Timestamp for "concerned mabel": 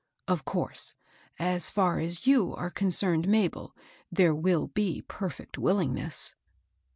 2.71-3.75